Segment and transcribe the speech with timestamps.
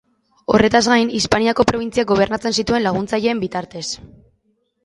[0.53, 3.87] Horretaz gain, Hispaniako probintziak gobernatzen zituen laguntzaileen bitartez.